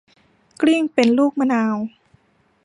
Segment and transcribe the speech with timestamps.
[0.61, 1.75] กลิ้งเป็นลูกมะนาว